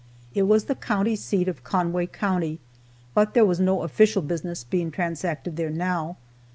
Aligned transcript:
It 0.33 0.47
was 0.47 0.63
the 0.63 0.73
county 0.73 1.15
seat 1.15 1.47
of 1.47 1.63
Conway 1.63 2.07
county, 2.07 2.59
but 3.13 3.35
there 3.35 3.45
was 3.45 3.59
no 3.59 3.83
official 3.83 4.23
business 4.23 4.63
being 4.63 4.89
transacted 4.89 5.57
there 5.57 5.69
now. 5.69 6.17